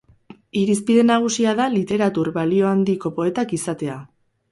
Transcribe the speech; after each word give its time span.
Irizpide 0.59 1.01
nagusia 1.09 1.53
da 1.59 1.67
literatur 1.73 2.31
balio 2.39 2.71
handiko 2.71 3.13
poetak 3.21 3.55
izatea. 3.59 3.99